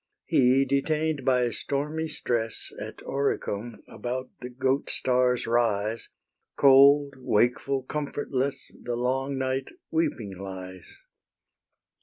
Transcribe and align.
He, 0.25 0.65
detain'd 0.65 1.23
by 1.23 1.51
stormy 1.51 2.07
stress 2.07 2.73
At 2.79 3.03
Oricum, 3.03 3.83
about 3.87 4.31
the 4.41 4.49
Goat 4.49 4.89
star's 4.89 5.45
rise, 5.45 6.09
Cold, 6.55 7.13
wakeful, 7.19 7.83
comfortless, 7.83 8.71
The 8.81 8.95
long 8.95 9.37
night 9.37 9.69
weeping 9.91 10.39
lies. 10.39 10.87